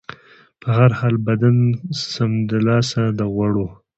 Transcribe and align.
په 0.61 0.67
هر 0.77 0.91
حال، 0.99 1.15
بدن 1.27 1.57
سمدلاسه 2.13 3.01
د 3.19 3.19
غوړو 3.33 3.67